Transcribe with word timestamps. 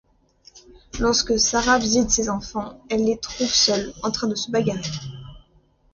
Lorsque 0.99 1.39
Sara 1.39 1.77
visite 1.77 2.09
ses 2.09 2.27
enfants, 2.31 2.81
elle 2.89 3.05
les 3.05 3.19
trouve 3.19 3.45
seuls, 3.45 3.93
en 4.01 4.09
train 4.09 4.25
de 4.25 4.33
se 4.33 4.49
bagarrer. 4.49 4.81